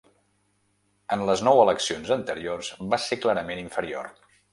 [1.15, 4.11] En les nou eleccions anteriors, va ser clarament inferior.